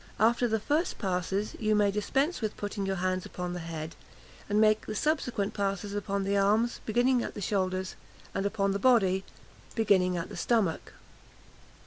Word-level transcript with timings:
After 0.19 0.47
the 0.47 0.59
first 0.59 0.97
passes, 0.97 1.53
you 1.59 1.75
may 1.75 1.91
dispense 1.91 2.41
with 2.41 2.57
putting 2.57 2.87
your 2.87 2.95
hands 2.95 3.23
upon 3.23 3.53
the 3.53 3.59
head, 3.59 3.95
and 4.49 4.59
may 4.59 4.69
make 4.69 4.87
the 4.87 4.95
subsequent 4.95 5.53
passes 5.53 5.93
upon 5.93 6.23
the 6.23 6.35
arms, 6.35 6.81
beginning 6.87 7.21
at 7.21 7.35
the 7.35 7.39
shoulders, 7.39 7.93
and 8.33 8.43
upon 8.43 8.71
the 8.71 8.79
body, 8.79 9.23
beginning 9.75 10.17
at 10.17 10.29
the 10.29 10.35
stomach." 10.35 10.93